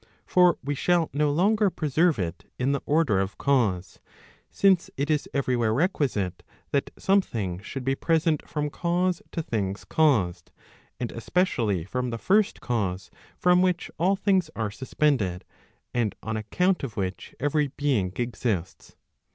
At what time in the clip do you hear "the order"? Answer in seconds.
2.71-3.19